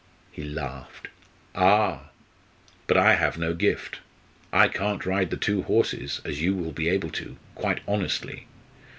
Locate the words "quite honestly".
7.53-8.47